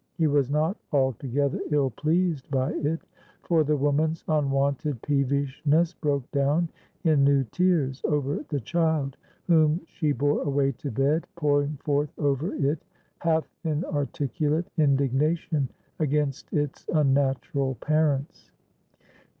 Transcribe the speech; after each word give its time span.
He 0.17 0.25
was 0.25 0.49
not 0.49 0.77
altogether 0.91 1.59
ill 1.69 1.91
pleased 1.91 2.49
by 2.49 2.71
it, 2.73 3.01
for 3.43 3.63
the 3.63 3.77
woman's 3.77 4.23
unwonted 4.27 4.99
peevishness 5.03 5.93
broke 5.93 6.31
down 6.31 6.69
in 7.03 7.23
new 7.23 7.43
tears 7.43 8.01
over 8.05 8.43
the 8.49 8.61
child, 8.61 9.15
whom 9.45 9.79
she 9.85 10.11
bore 10.11 10.41
away 10.41 10.71
to 10.71 10.89
bed, 10.89 11.27
pouring 11.35 11.77
forth 11.83 12.09
over 12.17 12.51
it 12.55 12.81
half 13.19 13.47
inarticulate 13.63 14.65
indignation 14.75 15.69
against 15.99 16.51
its 16.51 16.87
unnatural 16.91 17.75
parents. 17.75 18.49